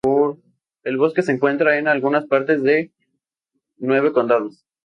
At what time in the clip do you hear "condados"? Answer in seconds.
4.11-4.65